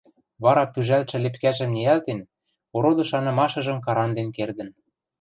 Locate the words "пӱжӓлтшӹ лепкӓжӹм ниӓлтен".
0.73-2.19